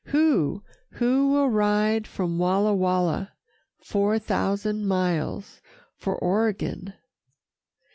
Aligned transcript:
Who, 0.05 0.63
who 0.93 1.27
will 1.29 1.49
ride 1.51 2.07
from 2.07 2.39
Walla 2.39 2.73
Walla, 2.73 3.33
Four 3.83 4.17
thousand 4.17 4.87
miles 4.87 5.61
for 5.95 6.15
Oregon? 6.15 6.93